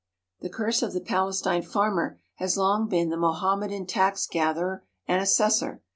[0.39, 5.83] The curse of the Palestine farmer has long been the Mohammedan tax gatherer and assessor.